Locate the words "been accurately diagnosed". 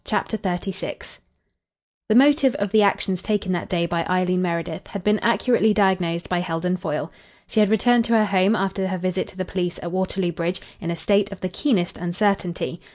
5.03-6.27